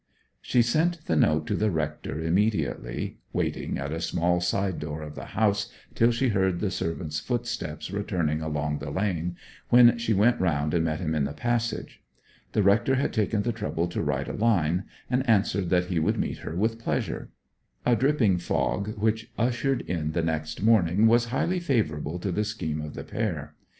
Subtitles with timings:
[0.41, 5.13] She sent the note to the rector immediately, waiting at a small side door of
[5.13, 9.35] the house till she heard the servant's footsteps returning along the lane,
[9.69, 12.01] when she went round and met him in the passage.
[12.53, 16.17] The rector had taken the trouble to write a line, and answered that he would
[16.17, 17.29] meet her with pleasure.
[17.85, 22.81] A dripping fog which ushered in the next morning was highly favourable to the scheme
[22.81, 23.53] of the pair.